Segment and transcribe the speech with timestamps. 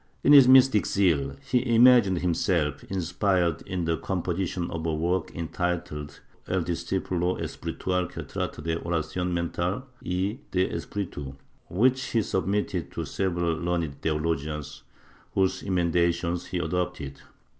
[0.23, 6.21] In his mystic zeal he imagined himself inspired in the composition of a work entitled
[6.47, 11.35] El Discipulo espiritual que trata de oracion mental y de espirilu,
[11.69, 14.81] which he submitted to several learned theologians,
[15.35, 17.21] whose emendations he adopted.